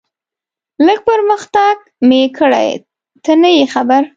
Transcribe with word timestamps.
لږ 0.85 0.99
پرمختګ 1.09 1.75
مې 2.07 2.21
کړی، 2.37 2.69
ته 3.23 3.31
نه 3.41 3.49
یې 3.57 3.65
خبر. 3.73 4.01